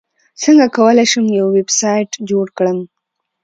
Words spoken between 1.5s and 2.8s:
ویبسایټ جوړ کړم